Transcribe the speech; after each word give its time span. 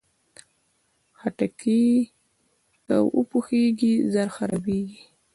خټکی 1.19 1.83
که 2.85 2.95
وپوخېږي، 3.17 3.93
ژر 4.11 4.27
خرابېږي. 4.35 5.01